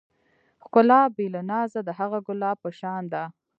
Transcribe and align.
ښکلا 0.63 1.01
بې 1.15 1.25
له 1.35 1.41
نازه 1.51 1.79
د 1.85 1.89
هغه 1.99 2.19
ګلاب 2.27 2.57
په 2.63 2.69
شان 2.79 3.03
ده. 3.13 3.23